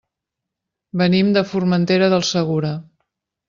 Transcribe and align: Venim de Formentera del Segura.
Venim 1.03 1.31
de 1.37 1.45
Formentera 1.51 2.11
del 2.17 2.29
Segura. 2.33 2.77